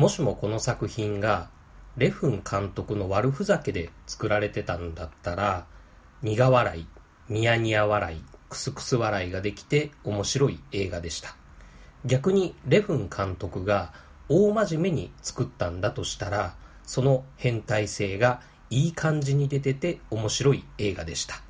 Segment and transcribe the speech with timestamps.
[0.00, 1.50] もしもこの作品が
[1.98, 5.66] レフン監督の悪ふざけで作られてたんだったら
[6.22, 6.86] 苦笑い、
[7.28, 11.36] ニヤニヤ笑い、クスクス笑いができて面白い映画でした。
[12.06, 13.92] 逆にレフン監督が
[14.30, 16.54] 大真面目に作ったんだとしたら
[16.86, 18.40] その変態性が
[18.70, 21.42] いい感じに出てて面白い映画でした。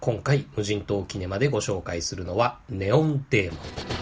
[0.00, 3.58] 今回無人島キネマでご紹介するのはネオンデーモ
[3.94, 3.97] ン。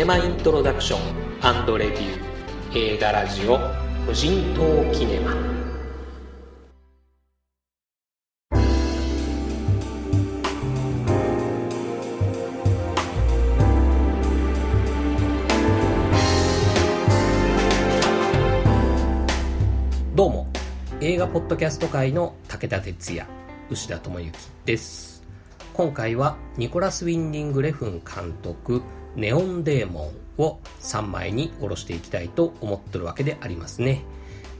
[0.00, 3.58] ネマイントロダクションレビュー映画ラジオ
[4.06, 5.34] 無人島キネマ。
[20.14, 20.46] どうも
[21.02, 23.28] 映画ポッドキャスト界の武田鉄矢
[23.68, 25.22] 牛田智之です。
[25.74, 28.80] 今回はニコラス・ウィンディング・レフン監督
[29.16, 34.04] ネオンデーモンを3枚に下ろしていきたいと思ってるわけでありますね。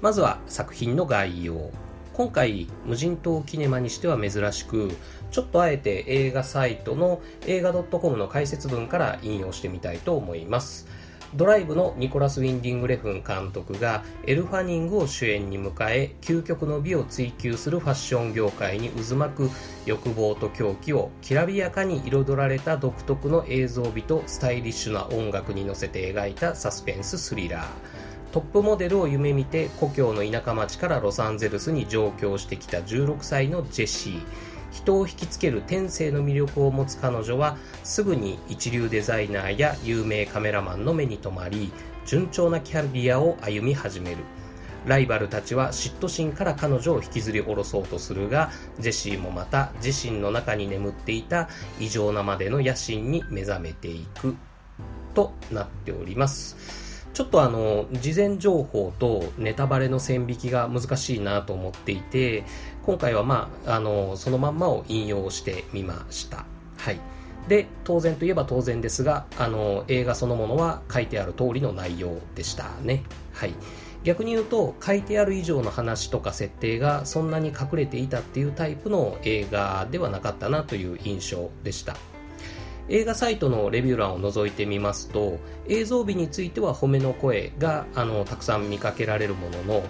[0.00, 1.70] まずは作品の概要。
[2.12, 4.90] 今回、無人島キネマにしては珍しく、
[5.30, 10.86] ちょっとあえて映画サイトの映画 .com の解説文から引用してみたいと思います。
[11.34, 19.50] ドライブのニコラス・ウィンディング・レフン監督がエル・ファニングを主演に迎え究極の美を追求するファッション業界に渦巻く
[19.86, 27.66] 欲望と狂気をきらびやかに彩られた独特の映像美とスタイリッシュな音楽に乗せて描いたサスペンススリラー。
[28.32, 34.49] トップモデルを夢見て故郷の田舎町からロサンゼルスに上京してきた16歳のジェシー。
[34.70, 41.72] 人を引きつける天性の魅力を持つ彼女はすぐに一流デザイナーや有名カメラマンの目に留まり
[42.06, 44.18] 順調なキャリアを歩み始める。
[44.86, 54.36] ライバルたちは嫉妬心から彼女を引きずり下ろそうとするがジェシーもまた自身の中に眠っていた異常なまでの野心に目覚めていく
[55.14, 56.89] となっております。
[57.12, 62.44] ちょっとあの、事前情報とネタバレの線引きが難しいなと思っていて、
[62.84, 66.46] 今回はまあ、あの、そのまんまを引用してみました。
[66.78, 67.00] はい。
[67.48, 73.02] で、当然といえば当然ですが、あの、映画そのものは書いてある通りの内容でしたね。
[73.32, 73.54] はい。
[74.04, 81.96] 逆に言うと、書いてある以上の話とか設定がそんなに隠れていたっていうタイプの映画ではなかったなという印象でした。
[82.90, 89.82] 映画サイトのレビュー欄を覗いてみますと映像美については褒めの声があのたくさん見かけられるものの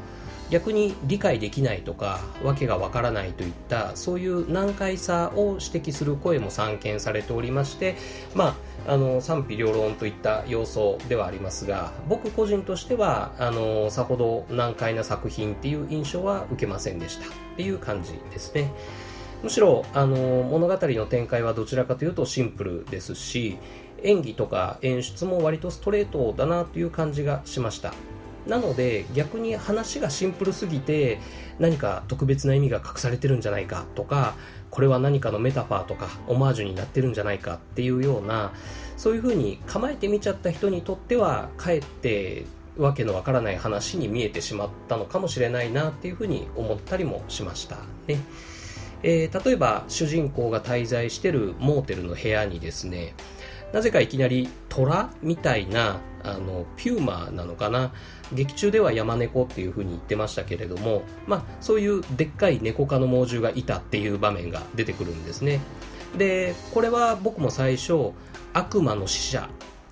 [0.50, 7.96] 逆に理解できないとか訳がわからないといったそういう難解さを指摘する声も散見されておりまして
[8.34, 8.56] ま
[8.86, 18.72] ああの賛否両論といった要素ではありますが僕個人としてはあのさほど難解な作品っていう印象は受けませんでしたっていう感じですね。
[19.42, 23.58] むしろあの物語の展開はどちらかというとシンプルですし
[24.02, 27.94] 演技とか演出も割とストレートだなという感じがしました
[28.46, 31.18] なので逆に話がシンプルすぎて
[31.58, 34.34] 何か特別な意味が隠されてるんじゃないかとか
[34.70, 38.52] これは何かのメタファーとかオマージュになってるんじゃないかっていうような
[38.96, 42.44] そういう風に構えてみちゃった人にとってはかえって
[42.78, 48.20] わけのわからない話に見えてしまったのかもしれないなっていう風に思ったりもしましたね。
[49.02, 53.14] えー、例えば主人公が滞在してるモーテルの部屋にですね
[53.72, 57.92] なぜかいきなり虎みたいなあのピューマなのかな？
[58.32, 65.60] 劇中では山猫っていう風に言ってましたけれども、まあ、そういうでっかい猫科の猛獣がいたっていう場面が出てくるんですね。
[66.18, 68.10] でこれは僕も最初
[68.52, 69.48] 悪魔の使者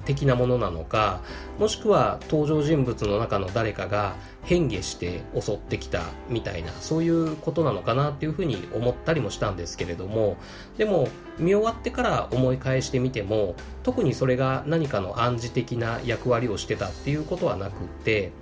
[0.08, 1.20] 的なものなのか
[1.58, 10.38] もしくは登場人物の中の誰かが変化して襲ってきたみたいなそういうことなのかなっていうふうに思ったりもしたんですけれども
[10.78, 11.08] でも
[11.38, 18.32] 見終わってから思い返してみても特にそれが何かの暗示的な役割をしてたっていうことはなくって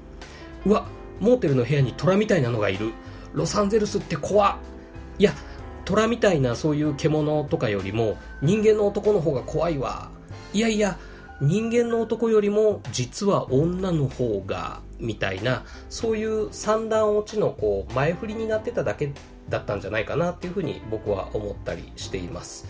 [0.64, 0.86] うわ
[1.18, 2.92] モーテルの部屋に虎みたいなのがいる。
[3.36, 4.58] ロサンゼルスって怖
[5.18, 5.32] いや
[5.84, 10.10] 虎みたいなそういう獣とかよりも人間の男の方が怖いわ。
[10.52, 10.98] いやいや
[11.40, 19.12] 人間の男よりも実は女の方がみたいなそういう三段落ちのこう前振りになってただけ
[19.48, 22.66] だったんじゃないかなっていうふうに僕は思ったりしています。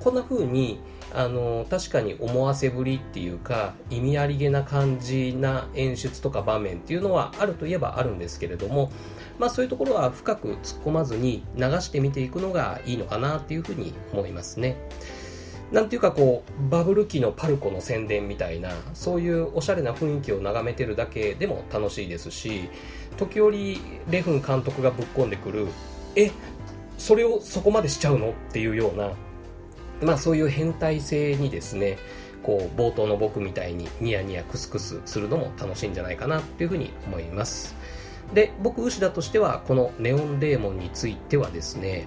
[0.00, 0.78] こんな風に
[1.14, 8.90] あの確かに思わせぶりっていうか意味ありげな感じな演出とか場面っていうのはあるといえばあるんですけれども
[9.38, 14.76] まあそういうところは深く突っ込まずに流してみていくのがいいのかなっていうふうに思いますね。
[15.72, 22.68] なんていうかこうバブル期のパルコの宣伝みたいなそういうおしゃれな雰囲気を眺めてるだけでも楽しいですし
[23.16, 25.66] 時折レフン監督がぶっ込んでくる
[26.14, 26.30] え
[26.98, 28.30] それをそこまでしちゃうの？
[28.30, 29.12] っていうような
[30.02, 31.98] まあそういう変態性にですね
[32.42, 37.74] こう冒頭の僕みたいにニヤニヤクスクスするのも楽しいんじゃないかなっていうふうに思います。
[38.32, 42.06] で僕牛田としてはこのネオンデーモンについてはですね、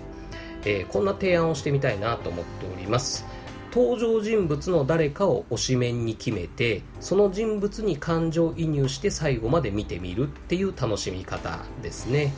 [0.66, 3.26] えー、こんな提案をしてみたいなと思っております
[3.74, 12.34] 登場人物の誰かを推しメンに決めてその人物に感情移入して最後まで見てみるっていう楽しみ方ですね。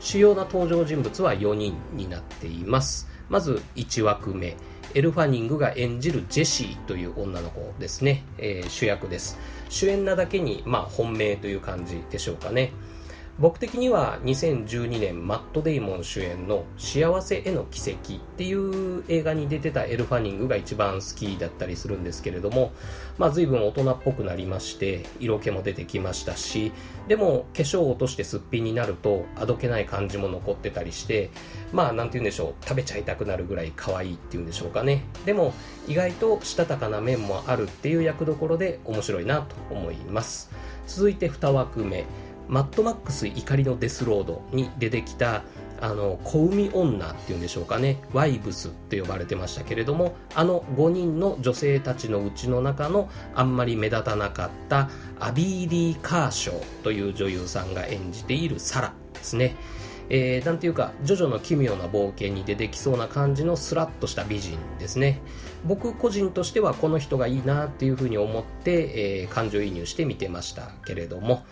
[0.00, 3.08] 主要な登場人物は4人になっています。
[3.30, 4.56] まず1枠目
[4.92, 9.38] エル・ファニングが演じるジェシーという女の子ですね、えー、主役です。
[9.70, 12.70] 主演なだけに、まあ、本命という感じでしょうかね。
[13.40, 22.72] 僕的には2012年マット・デイモン主演の「幸せへの奇跡」っていう映画に出てたエル・ファニングが一番好きだったりするんですけれども、
[23.18, 26.72] まあ、随分大人っぽくなりまして色気も出てきましたし
[27.08, 31.30] でも化粧を落としてすっぴんになるとあどけない感じも残ってたりして
[31.72, 35.02] まあなんて言うんでしょう食べちゃいたくなるぐらい可愛いっていうんでしょうかね。
[35.26, 35.52] でも
[35.88, 40.50] 意外としたたかな面もあるっていう役どころで面白いなと思います。
[40.86, 42.04] 続いて2枠目。
[42.48, 45.42] マッドマックス怒りのデスロードに出てきた
[45.80, 47.98] あの子産み女っていうんでしょうかね。
[48.12, 54.88] ワイブスって呼ばれてましたけれどもあの5人の女性たちのうちの中のあんまり目立たなかった
[55.20, 59.56] アビー・リー・カーショーという女優さんが演じているサラですね。
[60.10, 65.20] えー、なんていうか、ジョジョの奇妙な冒険に出てきそうな感じのスラッとした美人ですね。
[65.64, 71.44] 僕個人としてはこの人がいいなっていうふうに思って、えー、感情移入して見てましたけれども、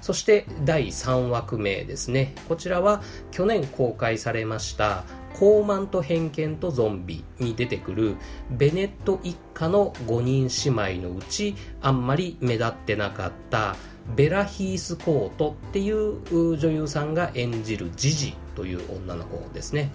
[0.00, 2.34] そして第3枠目ですね。
[2.48, 5.04] こちらは去年公開されました
[5.34, 8.16] 高慢と偏見とゾンビに出てくる
[8.50, 13.76] ベネット一家の5人姉妹のうちあんまり目立ってなかった
[14.16, 19.92] ベラ・ヒースコートっていう女優さんが演じるジジという女の子ですね。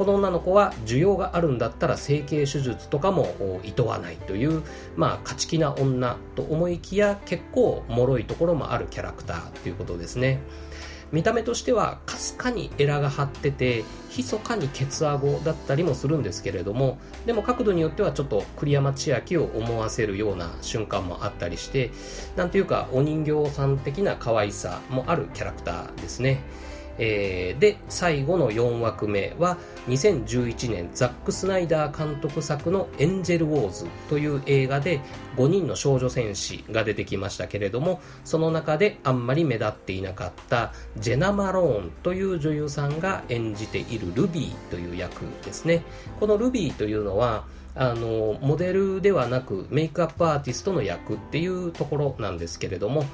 [0.00, 4.62] この女の子は需要があるんだったら整形手術とかも厭わないという、
[4.96, 10.40] まあ、勝ち気な女と思いきや結構脆いところもあるキャラクターということですね。
[11.12, 13.84] 見た目としてはかすかにエラが張ってて
[14.16, 21.90] 密かにケツアゴだったりもするんですけれどもでも角度によってはちょっと栗山千明を思わせるような瞬間もあったりして
[22.36, 26.42] なんていうかお人形さん的な可愛さもあるキャラクターですね。
[27.02, 29.56] えー、で最後の4枠目は
[29.88, 35.00] 2011年ザック・スナイダー監督作の「エンジェル・ウォーズ」という映画で
[35.36, 45.82] 5人の少女戦士が出てきましたけれどもその中であんまり目立っていなかったジェナ・マローンという女優さんが演じているルビーという役ですね。
[46.20, 47.44] このルビーというのは
[47.74, 53.04] あのモデルではなくメイクアップアーティストの役っていうところなんですけれども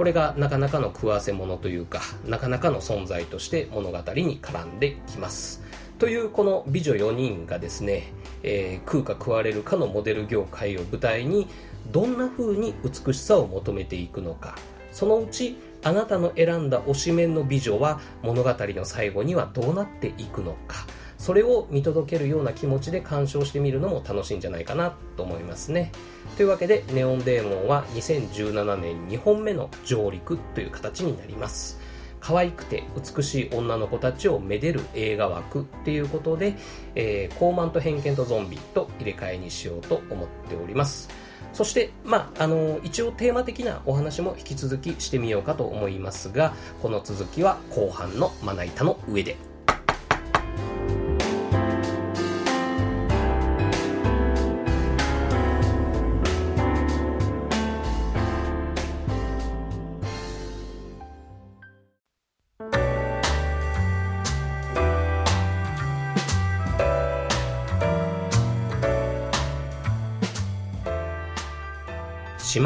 [0.00, 5.60] これがなかなかの食わせ者というかなかなかの存在として物語に絡んできます。
[5.98, 8.04] というこの美女4人がですね、
[8.42, 11.48] えー、食うか食われるかのモデル業界を舞台に
[11.92, 14.56] どんな風に美しさを求めていくのか。
[14.90, 20.86] そのうちあなたの選んだ推しメンの美女は物語の最後にはどうなっていくのか。
[21.20, 25.92] それを見届けるような気持ちで鑑賞してみるのも楽しいんじゃないかなと思いますね。
[26.38, 31.78] というわけで、ネオンデーモンは2017年2本目の上陸という形になります。
[32.20, 36.54] 可愛くて美しい女の子たちをめでる映画枠っていうことで、
[36.94, 41.10] えー、高慢と偏見とゾンビと入れ替えにしようと思っております。
[41.52, 49.49] そして、まあ、あの、一応テーマ的なお話も引き続きしてみようかと思いますが、この続きは後半のまな板の上で。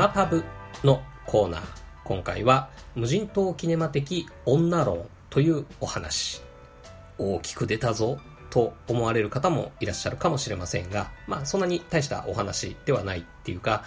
[0.05, 0.45] マパブ
[0.83, 1.63] のコーナー。
[2.05, 6.43] 今回は無人島キネマ的女論というお話。
[7.17, 8.19] 大きく出たぞ
[8.51, 13.83] と思われる方もいらっしゃるかもしれませんが、まあそんなに大したお話ではないっていうか、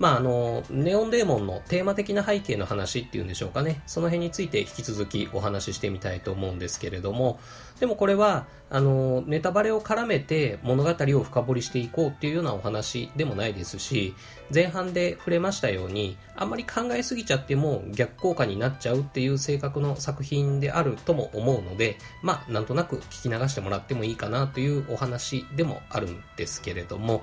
[0.00, 3.82] まあ、あの、ネオンデーモンのテーマ的な背景の話っていうんでしょうかね。
[3.86, 7.38] その辺について引き続きお話ししてみたいと思うんですけれども、
[7.80, 14.14] でもこれは、あの、ネタバレを絡めて物語を深掘りしていこうっていうようなお話でもないですし、
[14.54, 27.22] 前半で触れましたように、あんまり考えすぎちゃっても逆効果になっちゃうっていう性格の作品であるとも思うので、まあ、なんとなく聞き流してもらってもいいかなというお話でもあるんですけれども、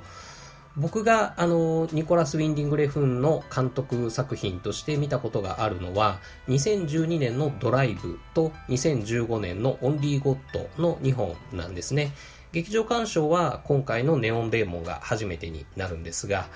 [0.78, 12.14] 僕があのニコラス・ウィンディング・レフンの監督作品として見たことがあるのは2012年のドライブと2015年のオンリー・ゴッドの2本なんですね。
[12.52, 16.48] 劇場鑑賞は今回のネオンデーモンが初めてになるんですが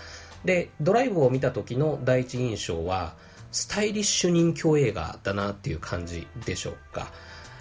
[0.45, 3.13] でドライブを見た時の第一印象は
[3.51, 7.11] スタイリッシュ人気映画だなっていう感じでしょうか。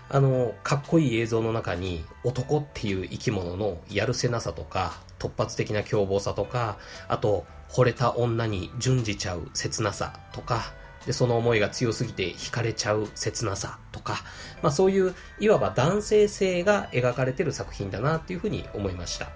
[0.08, 10.72] あの、かっこいい映像の中に男っていう生き物のやるせなさとか、突発的な凶暴さとか、あと、惚れた女に順じちゃう切なさとか、
[11.06, 14.18] で、その思いが強すぎて惹かれちゃう切なさとか、
[14.62, 19.28] まあそういう、いわば男性性が描かれてる作品だなっていうふうに思いました。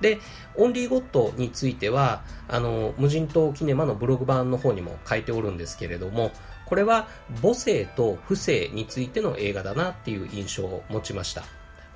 [0.00, 0.18] で、
[0.56, 6.30] オンリーゴッドについては、あの、無人島キネマのブログ版の方にも書いておるんですけれども、
[6.66, 7.08] これは
[7.42, 11.44] 母性と不正についての映画だなっていう印象を持ちました。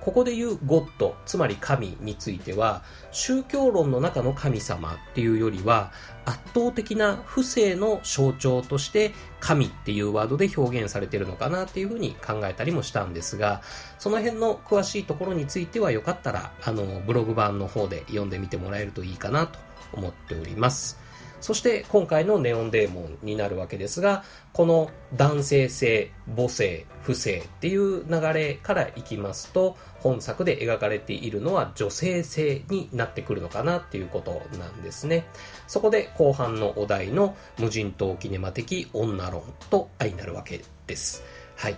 [0.02, 2.82] ここで言うゴッド、つまり神については、
[3.12, 5.92] 宗教論の中の神様っていうよりは、
[6.24, 13.62] 圧倒的な不正の象徴として神っていうワードで表現されてるのかなっていうふうに考えたりもしたんですが、
[14.00, 19.60] その辺の詳しいところについてはよかったら、あの、ブログ版の方で読んでみてもらえるといいかなと
[19.92, 21.02] 思っております。
[21.42, 35.26] そして今回のネオンデーモンになるわけですが、この男性性、母性、不正っていう流れからいきますと、本作で描かれているのは女性性になってくるのかなっていうことなんですね。
[35.68, 41.22] そこで後半のお題の無人島キネマ的女論と相なるわけです。
[41.56, 41.76] はい。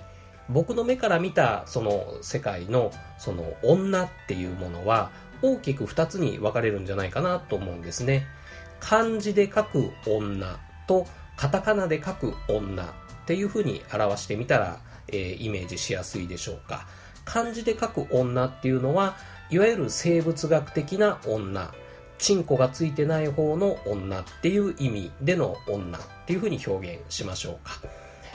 [0.48, 5.10] 僕の目から見たその世界のその女っていうものは
[5.42, 8.26] 大きく2つに分かれるんじゃないかなと思うんですね。
[8.80, 12.86] 漢字で書く女とカタカナで書く女っ
[13.26, 14.78] ていう風に表してみたら、
[15.08, 16.86] えー、イメージしやすいでしょうか。
[17.24, 19.16] 漢字で書く女っていうのは、
[19.50, 21.72] いわゆる生物学的な女、
[22.18, 27.80] チンコがついてない方の女っていう意味での女っていう風に表現しましょうか。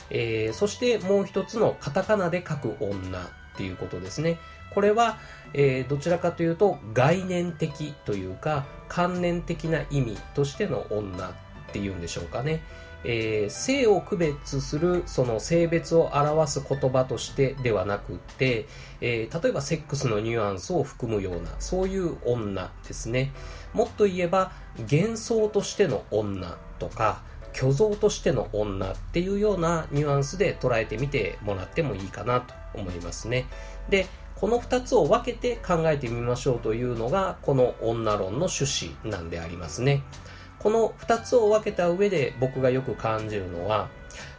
[0.09, 3.23] えー、そしてもう一つのカタカナで書く女っ
[3.55, 4.37] ていうことですね。
[4.73, 5.17] これは、
[5.53, 11.31] えー、どちらかというと概念的というか観念的な意味としての女っ
[11.69, 12.61] っていうんでしょうかね。
[13.03, 18.65] えー、性を区別するその性別を表す言葉としてではなくて、
[18.99, 23.31] えー、例えばセックスのニュアンスを含むようなそういう女ですね
[23.73, 27.21] もっと言えば幻想としての女とか
[27.53, 33.45] 虚像としての女っていうようなニュアンスで捉えてみてもらってもいいかなと思いますね
[33.89, 40.01] でこの2つを分けて考えてみましょうというのがこの女論の趣旨なんでありますね。
[40.59, 43.89] この2つを分けた上で僕がよく感じるのは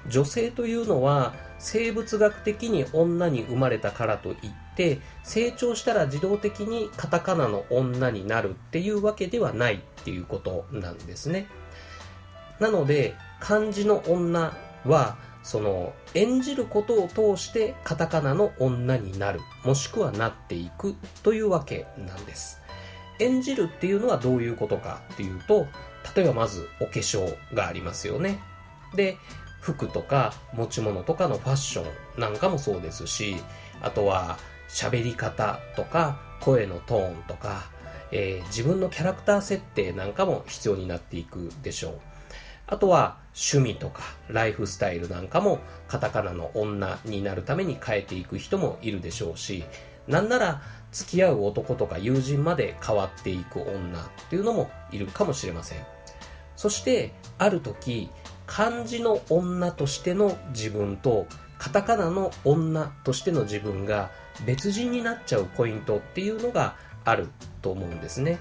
[0.08, 4.36] 女性というのは生物学的に女に生まれたからといっ
[4.76, 11.46] て成長したら自動的にカタカナの女になるっていうわけではないっていうことなんですね。
[12.58, 22.60] なので漢字の女はその演じることを通してカタカナの女になるもしくはなっていくというわけなんです
[23.18, 25.66] 演じるっていうのはどういうことかっていうと
[26.14, 28.38] 例えばまずお化粧がありますよね。
[28.94, 29.16] で
[29.60, 31.84] 服とか持ち物とかのファッショ
[32.16, 33.36] ンなんかもそうですし
[33.82, 34.38] あとは
[34.68, 37.64] 喋り方とか声のトーンとか、
[38.10, 42.00] えー、自分のキャラクター設定なんかも必要になっていくでしょう。
[42.66, 49.64] あとは趣味とかライフスタイルなんかもカタカナの女になるために変えていく人もいるでしょうし、
[50.06, 55.78] なんなら付き合う男とか友人まで変わっていく女っていうのもいるかもしれません。
[56.56, 58.10] そしてある時
[58.46, 61.26] 漢字の女としての自分と
[61.58, 64.10] カタカナの女としての自分が
[64.44, 67.28] 別人になっちゃうポイントっていうのがある
[67.62, 68.38] と思うんですね。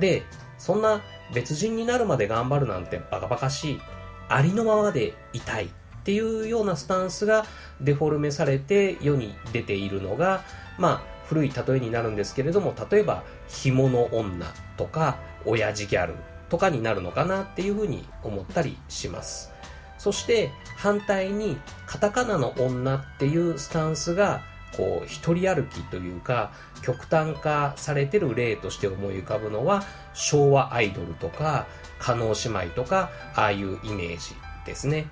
[0.00, 0.22] で、
[0.58, 1.02] そんな
[1.34, 3.80] 別人になるまで頑張るなんてバカバカしい。
[4.28, 5.68] ありのままでいたいっ
[6.04, 7.44] ていうようなスタンスが
[7.80, 10.42] デフォルメされて世に出ているのが、
[10.78, 16.14] まあ、古い例えになるんですけれども、例えば、紐の女とか、親父ギャル
[16.48, 19.52] とかになるのかなっていうふうに思ったりします。
[19.98, 24.42] そして反対にカタカナの女っていうスタンスが
[24.76, 29.82] こう一人歩きというか極端化されてる例として思い浮かぶのは
[30.14, 31.66] 昭和アイドルとか
[31.98, 35.08] 加納姉妹とかああいうイメージですね、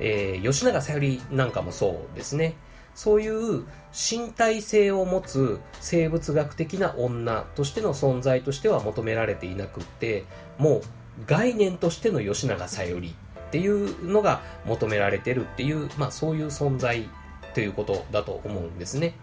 [0.00, 2.54] えー、吉永小百合なんかもそうですね
[2.94, 10.24] そういう身体性を持つ生物学的な女としての存在としては求められていなくって
[10.58, 10.82] もう
[11.26, 17.08] 概念としての吉永小百合っていうのが求められてるっていう、まあそういう存在
[17.54, 19.14] ということだと思うんですね。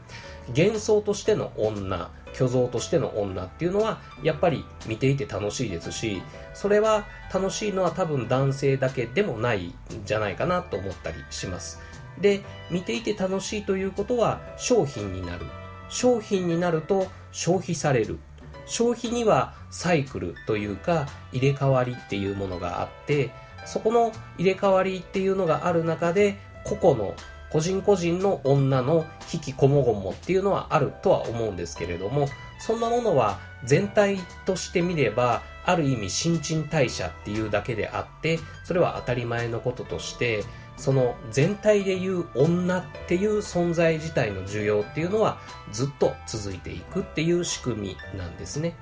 [0.48, 6.22] 幻想としての女虚像としての女っていうのはやっぱり見ていて楽しいですし
[6.54, 9.74] それは楽しいのは多分男性だけでもないん
[10.06, 11.80] じゃないかなと思ったりします
[12.22, 15.46] で見ていて楽しいということは商品になる。
[15.90, 18.20] 商品になると消費される。
[18.66, 23.32] 消費にはサイクルというか入れ替わりっていうものがあって
[23.66, 27.16] そこの入れ替わりっていうのがある中で個々の
[27.52, 32.28] 個人個人の女の引きこもごもっていうのはあるとは思うんですけれども
[32.60, 40.44] そんなものは全体として見ればある意味新陳代謝っていうだけであってそれは当たり前のこととして
[40.82, 45.38] その全体でいう女っていう存在自体の需要っていうのは
[45.72, 48.76] ずっと続いていくっていう仕組みなんですね。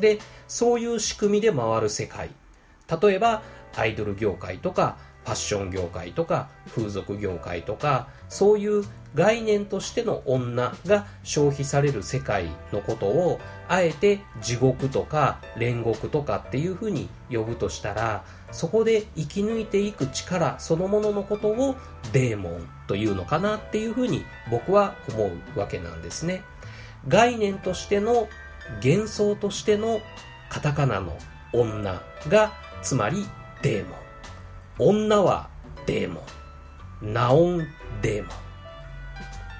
[0.00, 2.30] で、そういう仕組みで回る世界。
[3.00, 3.44] 例えば、
[3.76, 8.84] アイドル業界とか、ファッション業界とか、風俗業界とか、そういう
[9.16, 21.76] 概念としての女が消費される世界のことを、あえて地獄とか煉獄とかっていうふうに呼ぶとしたら、そこで生き抜いていく力そのもののことを
[22.12, 26.44] デーモンというのかなっていうふうに僕は思うわけなんですね。
[27.08, 28.28] 概念としての
[28.84, 30.00] 幻想としての
[30.50, 31.16] カタカナの
[31.54, 33.26] 女がつまり
[33.62, 33.98] デーモン。
[34.78, 35.48] 女は
[35.86, 36.20] デーモ
[37.00, 37.12] ン。
[37.14, 37.66] ナオン
[38.02, 38.45] デーモン。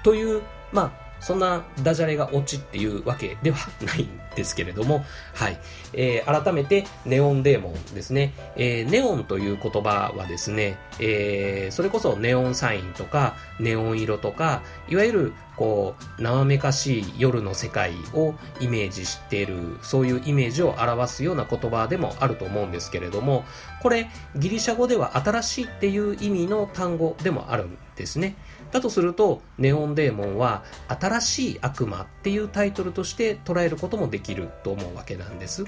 [0.07, 5.59] という、まあ、そんなダジャレがオチっていうわけではないんですけれども、はい。
[5.91, 8.31] えー、改めて、ネオンデーモンですね。
[8.55, 23.43] えー、ネオンという言葉はですね、えー、それこそネオンサインとか、ネオン色とか、いわゆる、こう、生めかしい夜の世界をイメージしている、そういうイメージを表すような言葉でもあると思うんですけれども、
[23.81, 28.35] これ、ギリシャ語では新しいっていう意味の単語でもあるんですね。
[28.71, 35.65] だとすると、ネオンデーモンは新しい悪魔っていうタイトルとして捉えることもできると思うわけなんです。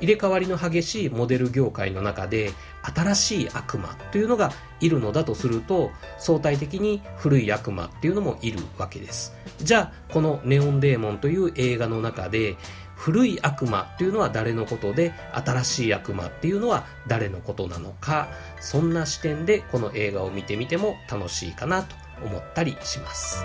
[0.00, 12.56] 入れ替わりの激しいモデル業界の中で新しい悪魔というのがいるのだとすると相対的に古い悪魔っていうのもいるわけですじゃあこのネオンデーモンという映画の中で
[12.94, 18.28] 古い悪魔っていうのは誰のことで新しい悪魔っていうのは誰のことなのか
[18.60, 23.44] そんな視点でこの映画を見てみても楽しいかなと思ったりします。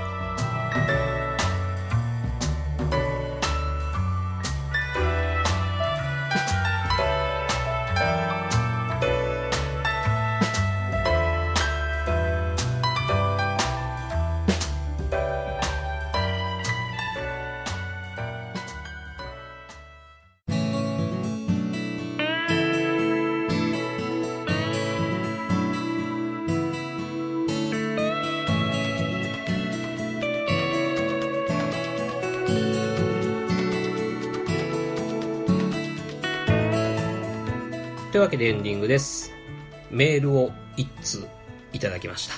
[38.33, 39.31] けでエンディングです。
[39.91, 41.27] メールを一通
[41.71, 42.33] いただきました。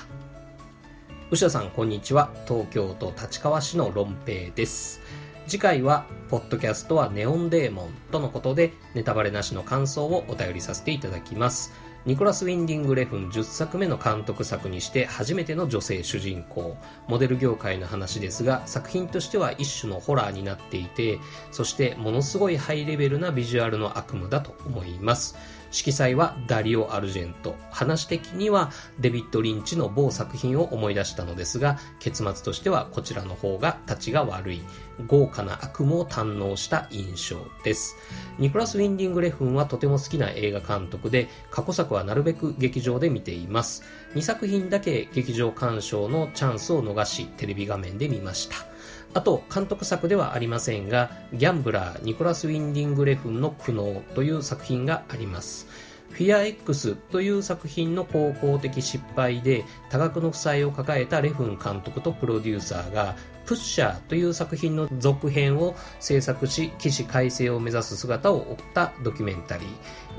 [1.32, 2.32] 牛田さん、こんにちは。
[2.48, 5.00] 東京都立川市のロンペイです。
[5.48, 11.72] 次回は、ポッドキャストはネオンデーモンとのことで、ネタバレなしの感想をお便りさせていただきます。
[12.06, 16.76] ニコラス・ウィンディング・レフン10作目の監督作にして初めての女性主人公。
[17.08, 21.20] モデル業界の話ですが、作品としては一種のホラーになっていて、
[21.52, 25.36] そしてものすごいハイレベルなビジュアルの悪夢だと思います。
[25.76, 27.54] 色彩はダリオ・アルジェント。
[27.70, 34.62] 話的にはデビッド・リンチの某作品を思い出したのですが、結末としてはこちらの方が立ちが悪い。
[35.08, 37.98] 豪華な悪夢を堪能した印象です。
[38.40, 43.84] ニコラス・ウィンディング・レフンはとても好きな映画監督で、過去作はなるべく劇場で見ています。
[44.14, 48.75] 2作品だけ劇場鑑賞のチャンスを逃し、テレビ画面で見ました。
[49.16, 55.68] あと、監督作ではありませんが、ギャンブラー、ニコラス・ウィンディング・レフンの苦悩という作品があります。
[56.10, 69.68] フィア X という作品の高校的失敗で多額の負債を抱えたレフン監督とプロデューサーがプッシャーという作品の続編を制作し起死回生を目指す姿を追ったドキュメンタリー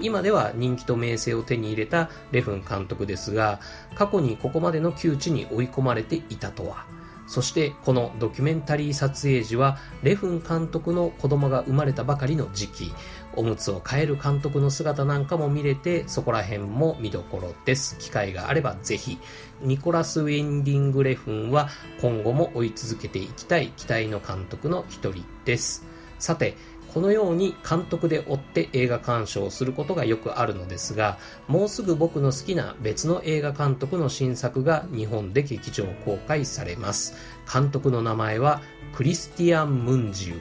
[0.01, 3.61] 今では人気と名声を手に入れたレフン監督ですが
[3.95, 6.96] 過去にここまでの窮地に追い込まれていたとは
[7.27, 12.93] そしてこのドキュメンタリー撮影時はレフン監督の子供が生まれたばかりの時期
[13.35, 19.19] おむつを替える監督の姿なんかも見れてそこら辺も見どころです機会があればぜひ
[19.61, 21.69] ニコラス・ウィンディング・レフンは
[22.01, 25.85] 今後も追い続けていきたい期待の監督の一人です
[26.19, 26.57] さて
[26.97, 37.15] このように監督で追って映画鑑賞をすることがよくあるのですが、もうすぐ僕の好きな別の映画監督の新作が日本で劇場公開されます。
[37.53, 38.63] 監督の名前は
[38.95, 40.41] クリスティアン・ムンジュ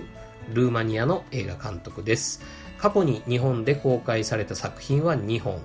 [0.54, 2.42] ルーマニアの映画監督です。
[2.78, 5.60] 過去に日本で公開された作品は2本。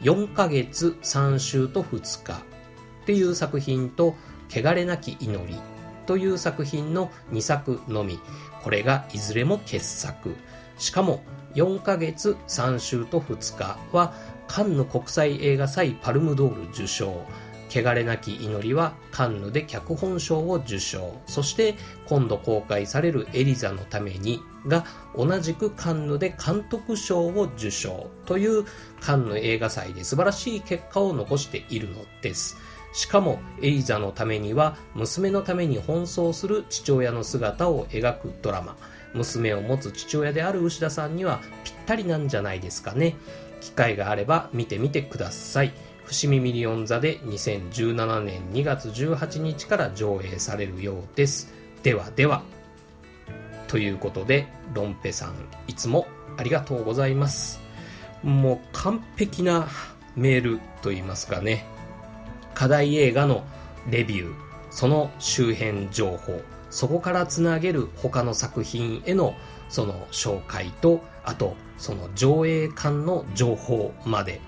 [0.00, 4.16] 4ヶ月3週と2日っていう作品と、
[4.50, 5.54] 汚れなき祈り
[6.06, 8.18] という作品の2作のみ。
[8.62, 10.36] これがいずれも傑作。
[10.78, 11.22] しかも
[11.54, 14.14] 4ヶ月3週と2日は
[14.48, 17.24] カンヌ国際映画祭パルムドール受賞。
[17.74, 21.14] 汚れなき祈りはカンヌで脚本賞を受賞。
[21.26, 21.74] そして
[22.06, 24.84] 今度公開されるエリザのためにが
[25.16, 28.66] 同じくカンヌで監督賞を受賞という
[29.00, 32.58] カンヌ映画祭で素晴らしい結果を残しているのです。
[32.92, 38.76] しかもエリザのためには娘のために奔走する父親の姿を描くドラマ。
[39.14, 43.16] 娘を持つ父親である牛田さんにはぴったりなんじゃないですかね。
[43.60, 45.72] 機会があれば見てみてください。
[46.04, 51.52] 伏見ミリオン座で2017年2月18日から上映されるようです。
[51.82, 52.42] ではでは。
[53.68, 55.34] ということで、ロンペさん、
[55.66, 57.60] いつもありがとうございます。
[58.22, 59.66] もう完璧な
[60.14, 61.71] メールと言いますかね。
[62.62, 63.42] 課題映画の
[63.90, 64.34] レビュー、
[64.70, 69.34] その周辺情報、そこからつなげる他の作品への
[69.68, 74.40] その紹介と、あとその上映館の情報まで、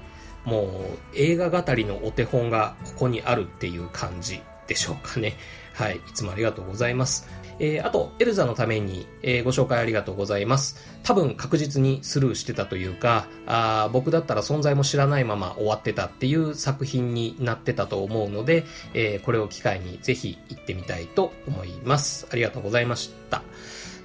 [0.44, 5.36] もう映画語りのお手本がここにあるっていう感じでしょうかね。
[5.74, 5.96] はい。
[5.96, 7.28] いつもありがとうございます。
[7.58, 10.76] えー、あと、エルザのために、えー、ご紹介ありがとうございます。
[11.02, 22.26] 多分確実にスルーしてたというか、あ僕だったら存在も知らないまま終わってたっていう作品になってたと思うので、えー、これを機会にぜひ行ってみたいと思います。
[22.30, 23.42] ありがとうございました。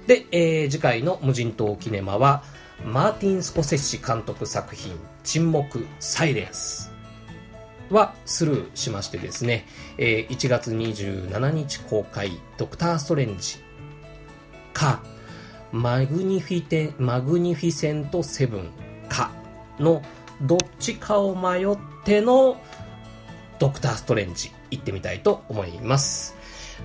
[0.06, 2.42] で、えー、次回の無人島キネマは、
[2.84, 6.89] マーティン・スコセッシ監督作品、沈黙、サイレンス。
[7.90, 9.66] はスルーしましてですね、
[9.98, 13.58] えー、1月27日公開、ドクター・ストレンジ
[14.72, 15.02] か、
[15.72, 18.70] マグニフィテマグニフィセント・セブン
[19.08, 19.30] か
[19.78, 20.02] の
[20.42, 22.60] どっちかを迷っての
[23.58, 26.36] ドクター・ストレンジ行ってみたいと思います。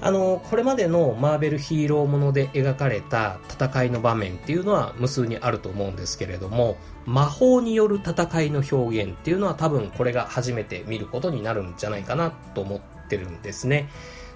[0.01, 13.89] あの、これまでのマーベルヒーローもので描かれた戦いの場面っていうのは無数にあると思うんですけれども、魔法による戦いの表現っていうのは多分これが初めて見ることになるんじゃないかなと思ってるんですね。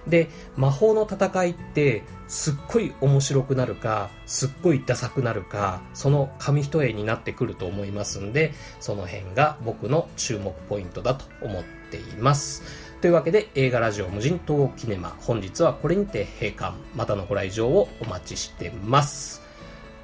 [0.06, 12.90] で、魔法の戦いってすっごい面白くなるか、すっごいダサくなるか、その紙一重になってくると思いますんで、その辺が僕の注目ポイントだと思っています。
[13.00, 19.39] というわけで映画ラジオ無人島キネマ本日はこれにて閉館またのご来場をお待ちしてます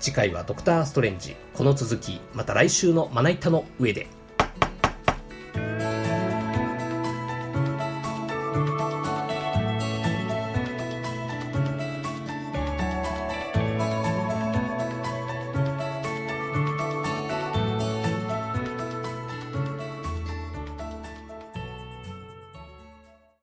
[0.06, 1.34] 次回はドクターストレンジ。
[1.52, 4.06] この続きまた来週のまな板の上で。